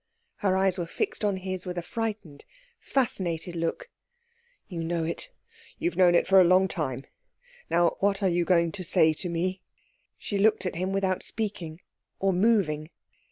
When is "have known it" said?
5.91-6.31